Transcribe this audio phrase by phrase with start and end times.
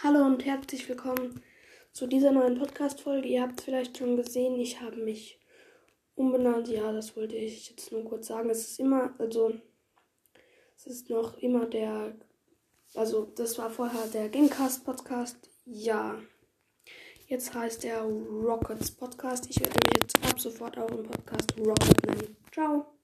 [0.00, 1.42] Hallo und herzlich willkommen
[1.90, 3.26] zu dieser neuen Podcast-Folge.
[3.26, 5.40] Ihr habt es vielleicht schon gesehen, ich habe mich
[6.14, 6.68] umbenannt.
[6.68, 8.48] Ja, das wollte ich jetzt nur kurz sagen.
[8.48, 9.54] Es ist immer, also,
[10.76, 12.14] es ist noch immer der,
[12.94, 15.50] also, das war vorher der Gamecast-Podcast.
[15.64, 16.22] Ja,
[17.26, 19.50] jetzt heißt der Rockets Podcast.
[19.50, 22.36] Ich werde mich jetzt ab sofort auch im Podcast Rocket nennen.
[22.52, 22.97] Ciao.